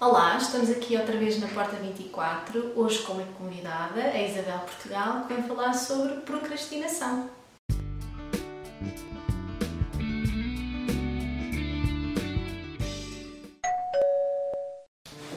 Olá, 0.00 0.36
estamos 0.36 0.68
aqui 0.70 0.96
outra 0.96 1.16
vez 1.16 1.40
na 1.40 1.46
Porta 1.46 1.76
24, 1.76 2.72
hoje 2.74 2.98
com 3.04 3.12
uma 3.12 3.22
convidada, 3.38 4.00
a 4.00 4.20
Isabel 4.20 4.58
Portugal, 4.58 5.22
que 5.22 5.34
vem 5.34 5.44
falar 5.44 5.72
sobre 5.72 6.16
procrastinação. 6.22 7.30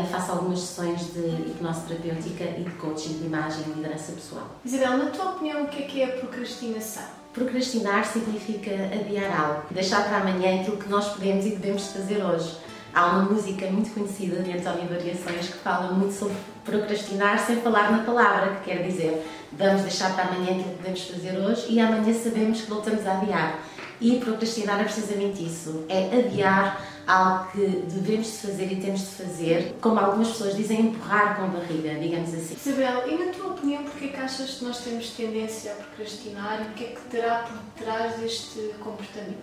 faço 0.10 0.32
algumas 0.32 0.60
sessões 0.60 1.14
de 1.14 1.20
hipnose 1.20 1.82
terapêutica 1.82 2.44
e 2.44 2.64
de 2.64 2.72
coaching 2.72 3.20
de 3.20 3.26
imagem 3.26 3.64
e 3.68 3.74
liderança 3.74 4.14
pessoal. 4.14 4.48
Isabel, 4.66 4.98
na 4.98 5.12
tua 5.12 5.32
opinião, 5.32 5.62
o 5.64 5.68
que 5.68 5.84
é 5.84 5.86
que 5.86 6.02
é 6.02 6.06
a 6.06 6.14
procrastinação? 6.18 7.21
Procrastinar 7.34 8.04
significa 8.06 8.72
adiar 8.72 9.32
algo, 9.40 9.64
deixar 9.72 10.04
para 10.04 10.18
amanhã 10.18 10.60
aquilo 10.60 10.76
que 10.76 10.90
nós 10.90 11.14
podemos 11.14 11.46
e 11.46 11.52
devemos 11.52 11.88
fazer 11.88 12.22
hoje. 12.22 12.58
Há 12.94 13.06
uma 13.06 13.24
música 13.24 13.68
muito 13.68 13.94
conhecida 13.94 14.42
de 14.44 14.52
António 14.52 14.90
Variações 14.90 15.48
que 15.48 15.58
fala 15.60 15.94
muito 15.94 16.14
sobre 16.14 16.36
procrastinar 16.66 17.40
sem 17.40 17.62
falar 17.62 17.90
na 17.90 18.04
palavra, 18.04 18.56
que 18.56 18.70
quer 18.70 18.84
dizer 18.84 19.26
vamos 19.54 19.84
deixar 19.84 20.14
para 20.14 20.26
amanhã 20.26 20.52
aquilo 20.52 20.72
que 20.72 20.78
podemos 20.78 21.02
fazer 21.04 21.38
hoje 21.38 21.66
e 21.70 21.80
amanhã 21.80 22.14
sabemos 22.14 22.62
que 22.62 22.70
voltamos 22.70 23.08
a 23.08 23.14
adiar. 23.14 23.60
E 24.02 24.20
procrastinar 24.20 24.82
é 24.82 24.84
precisamente 24.84 25.46
isso, 25.46 25.86
é 25.88 26.20
adiar 26.20 26.86
algo 27.08 27.52
que 27.52 27.66
devemos 27.88 28.28
de 28.28 28.48
fazer 28.48 28.72
e 28.72 28.76
temos 28.78 29.02
de 29.02 29.08
fazer, 29.08 29.76
como 29.82 30.00
algumas 30.00 30.30
pessoas 30.30 30.56
dizem, 30.56 30.82
empurrar 30.82 31.36
com 31.36 31.44
a 31.44 31.48
barriga, 31.48 31.96
digamos 31.96 32.34
assim. 32.34 32.56
Isabel, 32.56 33.10
e 33.10 33.26
na 33.26 33.32
tua 33.32 33.48
opinião, 33.48 33.84
porquê 33.84 34.10
que 34.10 34.18
achas 34.18 34.52
que 34.52 34.66
nós 34.66 34.80
temos 34.80 35.10
tendência 35.12 35.74
a 35.74 35.76
procrastinar 35.76 36.62
e 36.62 36.72
o 36.72 36.74
que 36.74 36.84
é 36.86 36.88
que 36.88 37.02
terá 37.10 37.44
por 37.44 37.84
trás 37.84 38.16
deste 38.18 38.74
comportamento? 38.80 39.38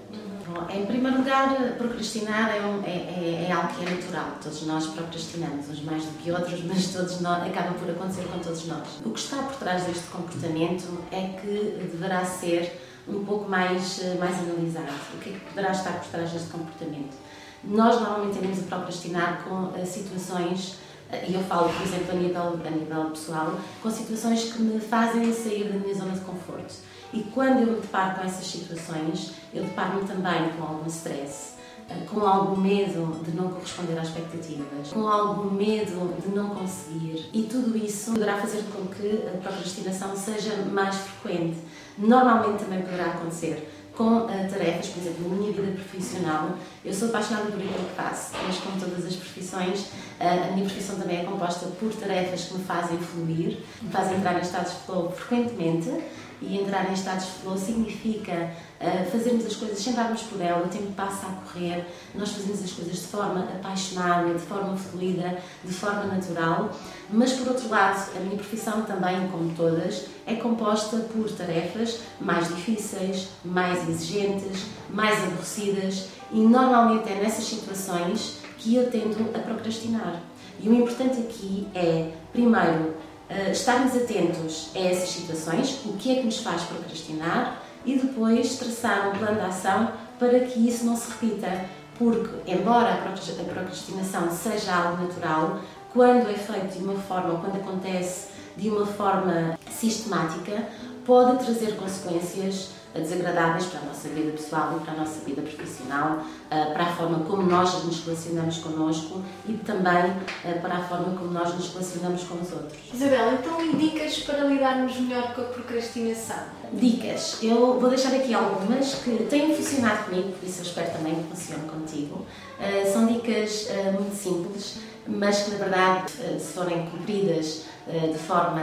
Bom, 0.47 0.67
em 0.71 0.87
primeiro 0.87 1.19
lugar, 1.19 1.55
procrastinar 1.77 2.57
é, 2.57 2.61
um, 2.61 2.83
é, 2.85 2.91
é, 2.91 3.47
é, 3.49 3.53
algo 3.53 3.75
que 3.75 3.85
é 3.85 3.91
natural. 3.91 4.39
Todos 4.43 4.67
nós 4.67 4.87
procrastinamos, 4.87 5.69
uns 5.69 5.83
mais 5.83 6.05
do 6.05 6.13
que 6.23 6.31
outros, 6.31 6.63
mas 6.65 6.93
todos 6.93 7.21
nós, 7.21 7.47
acaba 7.47 7.73
por 7.75 7.91
acontecer 7.91 8.25
com 8.29 8.39
todos 8.39 8.67
nós. 8.67 9.01
O 9.05 9.11
que 9.11 9.21
está 9.21 9.43
por 9.43 9.57
trás 9.57 9.85
deste 9.85 10.07
comportamento 10.09 10.87
é 11.11 11.39
que 11.41 11.89
deverá 11.91 12.25
ser 12.25 12.81
um 13.07 13.25
pouco 13.25 13.49
mais, 13.49 14.01
mais 14.19 14.39
analisado. 14.39 14.93
O 15.15 15.19
que 15.19 15.31
é 15.31 15.33
que 15.33 15.41
poderá 15.41 15.73
estar 15.73 15.93
por 15.93 16.09
trás 16.09 16.31
deste 16.31 16.49
comportamento? 16.49 17.17
Nós 17.65 18.01
normalmente 18.01 18.35
tendemos 18.35 18.59
a 18.61 18.77
procrastinar 18.77 19.45
com 19.45 19.65
uh, 19.65 19.87
situações, 19.87 20.79
uh, 21.11 21.17
e 21.29 21.35
eu 21.35 21.43
falo, 21.43 21.69
por 21.73 21.83
exemplo, 21.83 22.13
a 22.13 22.15
nível, 22.15 22.61
a 22.65 22.71
nível 22.71 23.11
pessoal, 23.11 23.55
com 23.83 23.91
situações 23.91 24.53
que 24.53 24.63
me 24.63 24.81
fazem 24.81 25.33
sair 25.33 25.65
da 25.65 25.79
minha 25.79 25.95
zona 25.95 26.13
de 26.13 26.21
conforto. 26.21 26.75
E 27.13 27.23
quando 27.35 27.61
eu 27.61 27.67
me 27.73 27.81
deparo 27.81 28.17
com 28.17 28.27
essas 28.27 28.47
situações, 28.47 29.33
eu 29.53 29.65
deparo-me 29.65 30.07
também 30.07 30.51
com 30.57 30.63
algum 30.63 30.87
stress, 30.87 31.55
eh, 31.89 32.05
com 32.07 32.21
algum 32.21 32.61
medo 32.61 33.25
de 33.25 33.35
não 33.35 33.49
corresponder 33.49 33.99
às 33.99 34.09
expectativas, 34.09 34.93
com 34.93 35.09
algum 35.09 35.51
medo 35.51 36.15
de 36.21 36.29
não 36.29 36.51
conseguir. 36.51 37.31
E 37.33 37.45
tudo 37.45 37.77
isso 37.79 38.13
poderá 38.13 38.37
fazer 38.37 38.63
com 38.65 38.87
que 38.89 39.27
a 39.27 39.39
procrastinação 39.39 40.15
seja 40.15 40.55
mais 40.71 40.97
frequente. 40.97 41.57
Normalmente 41.97 42.65
também 42.65 42.83
poderá 42.83 43.07
acontecer 43.07 43.67
com 43.99 44.19
uh, 44.19 44.29
tarefas, 44.29 44.87
por 44.91 45.03
exemplo, 45.03 45.29
na 45.29 45.35
minha 45.35 45.53
vida 45.53 45.73
profissional, 45.73 46.57
eu 46.85 46.95
sou 46.95 47.09
apaixonada 47.09 47.47
por 47.47 47.61
aquilo 47.61 47.85
que 47.85 47.97
faço, 47.97 48.31
mas 48.47 48.57
como 48.59 48.79
todas 48.79 49.05
as 49.05 49.17
profissões, 49.17 49.87
a 50.21 50.53
minha 50.53 50.65
profissão 50.65 50.99
também 50.99 51.21
é 51.21 51.25
composta 51.25 51.67
por 51.79 51.93
tarefas 51.95 52.45
que 52.45 52.55
me 52.55 52.65
fazem 52.65 52.99
fluir, 52.99 53.59
me 53.81 53.91
fazem 53.91 54.17
entrar 54.17 54.37
em 54.37 54.43
estados 54.43 54.73
de 54.73 54.79
flow 54.81 55.13
frequentemente 55.13 55.93
e 56.41 56.57
entrar 56.57 56.89
em 56.89 56.93
estados 56.93 57.27
de 57.27 57.33
flow 57.33 57.57
significa 57.57 58.51
uh, 58.81 59.11
fazermos 59.11 59.47
as 59.47 59.57
coisas 59.57 59.79
sem 59.79 59.93
darmos 59.93 60.23
por 60.23 60.41
ela, 60.41 60.65
o 60.65 60.69
tempo 60.69 60.93
passa 60.93 61.27
a 61.27 61.31
correr, 61.31 61.85
nós 62.15 62.31
fazemos 62.31 62.63
as 62.63 62.73
coisas 62.73 62.97
de 62.97 63.07
forma 63.07 63.41
apaixonada, 63.41 64.33
de 64.33 64.41
forma 64.41 64.77
fluida, 64.77 65.39
de 65.65 65.73
forma 65.73 66.05
natural, 66.05 66.71
mas 67.11 67.33
por 67.33 67.49
outro 67.49 67.69
lado, 67.69 68.11
a 68.17 68.21
minha 68.21 68.37
profissão 68.37 68.83
também, 68.83 69.29
como 69.29 69.53
todas, 69.55 70.07
é 70.27 70.35
composta 70.35 70.99
por 71.13 71.31
tarefas 71.31 72.01
mais 72.21 72.49
difíceis, 72.49 73.29
mais 73.45 73.89
exigentes, 73.89 74.67
mais 74.91 75.23
aborrecidas 75.25 76.09
e 76.31 76.39
normalmente 76.41 77.09
é 77.09 77.17
nessas 77.17 77.45
situações 77.45 78.48
que 78.59 78.75
eu 78.75 78.91
tendo 78.91 79.31
a 79.35 79.39
procrastinar. 79.39 80.21
E 80.61 80.69
o 80.69 80.75
importante 80.75 81.21
aqui 81.21 81.69
é, 81.75 82.11
primeiro, 82.33 82.95
uh, 83.31 83.51
estarmos 83.53 83.97
atentos 83.97 84.71
a 84.75 84.79
essas 84.81 85.11
situações, 85.11 85.81
o 85.85 85.93
que 85.93 86.11
é 86.11 86.15
que 86.17 86.27
nos 86.27 86.39
faz 86.39 86.63
procrastinar 86.63 87.63
e 87.85 87.97
depois 87.97 88.57
traçar 88.57 89.09
um 89.09 89.19
plano 89.19 89.37
de 89.37 89.47
ação 89.47 89.93
para 90.19 90.41
que 90.41 90.69
isso 90.69 90.85
não 90.85 90.97
se 90.97 91.11
repita. 91.11 91.65
Porque, 91.97 92.51
embora 92.51 92.95
a 92.95 92.97
procrastinação 92.97 94.31
seja 94.31 94.73
algo 94.73 95.03
natural, 95.03 95.61
quando 95.93 96.31
é 96.31 96.35
feito 96.35 96.79
de 96.79 96.85
uma 96.85 96.95
forma, 96.95 97.41
quando 97.41 97.57
acontece 97.57 98.29
de 98.57 98.69
uma 98.69 98.87
forma 98.87 99.59
sistemática, 99.71 100.69
pode 101.05 101.45
trazer 101.45 101.77
consequências 101.77 102.71
desagradáveis 102.95 103.67
para 103.67 103.81
a 103.81 103.85
nossa 103.85 104.09
vida 104.09 104.33
pessoal 104.33 104.77
e 104.77 104.85
para 104.85 104.95
a 104.95 104.97
nossa 104.97 105.21
vida 105.25 105.43
profissional, 105.43 106.25
eh, 106.51 106.65
para 106.67 106.85
a 106.85 106.93
forma 106.93 107.21
como 107.21 107.43
nós 107.43 107.85
nos 107.85 108.05
relacionamos 108.05 108.59
connosco 108.59 109.23
e 109.47 109.53
também 109.55 110.13
eh, 110.45 110.55
para 110.55 110.77
a 110.77 110.83
forma 110.85 111.17
como 111.17 111.31
nós 111.31 111.55
nos 111.55 111.71
relacionamos 111.71 112.25
com 112.25 112.35
os 112.37 112.53
outros. 112.53 112.79
Isabel, 112.93 113.35
então 113.35 113.65
e 113.65 113.77
dicas 113.77 114.19
para 114.21 114.45
lidarmos 114.45 114.99
melhor 114.99 115.35
com 115.35 115.43
a 115.43 115.45
procrastinação? 115.45 116.59
Dicas. 116.73 117.39
Eu 117.43 117.79
vou 117.79 117.89
deixar 117.89 118.15
aqui 118.15 118.35
algumas 118.35 118.95
que 118.97 119.25
têm 119.25 119.55
funcionado 119.55 120.05
comigo, 120.05 120.33
por 120.33 120.49
isso 120.49 120.61
eu 120.61 120.65
espero 120.65 120.91
também 120.93 121.15
que 121.15 121.29
funcione 121.29 121.69
contigo. 121.69 122.27
Eh, 122.61 122.91
são 122.93 123.07
dicas 123.07 123.69
muito 123.95 124.17
simples, 124.17 124.79
mas 125.07 125.43
que 125.43 125.53
na 125.53 125.59
verdade, 125.59 126.13
se 126.39 126.53
forem 126.53 126.87
cumpridas 126.87 127.65
de 127.87 128.19
forma 128.19 128.61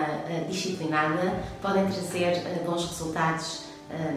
disciplinada, 0.47 1.43
podem 1.59 1.87
trazer 1.87 2.43
bons 2.63 2.85
resultados 2.85 3.64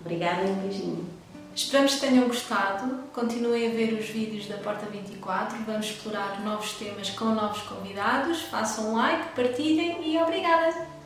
Obrigada 0.00 0.44
e 0.44 0.50
um 0.50 0.54
beijinho. 0.54 1.19
Esperamos 1.54 1.94
que 1.94 2.00
tenham 2.00 2.28
gostado. 2.28 3.04
Continuem 3.12 3.68
a 3.68 3.74
ver 3.74 3.92
os 3.94 4.06
vídeos 4.06 4.46
da 4.46 4.56
Porta 4.58 4.86
24. 4.86 5.58
Vamos 5.64 5.86
explorar 5.86 6.40
novos 6.42 6.72
temas 6.74 7.10
com 7.10 7.26
novos 7.26 7.62
convidados. 7.62 8.42
Façam 8.42 8.94
like, 8.94 9.34
partilhem 9.34 10.00
e 10.04 10.18
obrigada! 10.18 10.99